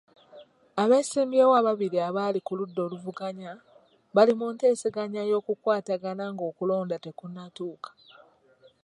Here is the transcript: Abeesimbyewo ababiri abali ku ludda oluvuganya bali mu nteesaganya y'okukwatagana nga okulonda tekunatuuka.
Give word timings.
Abeesimbyewo 0.81 1.53
ababiri 1.61 1.97
abali 2.07 2.39
ku 2.45 2.51
ludda 2.59 2.81
oluvuganya 2.87 3.51
bali 4.15 4.33
mu 4.39 4.47
nteesaganya 4.53 5.21
y'okukwatagana 5.31 6.23
nga 6.33 6.43
okulonda 6.51 6.95
tekunatuuka. 7.05 7.89